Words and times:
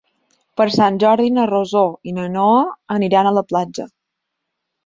Per 0.61 0.65
Sant 0.75 0.97
Jordi 1.03 1.27
na 1.35 1.43
Rosó 1.51 1.83
i 2.11 2.15
na 2.17 2.25
Noa 2.39 2.65
aniran 2.99 3.33
a 3.33 3.35
la 3.39 3.45
platja. 3.53 3.87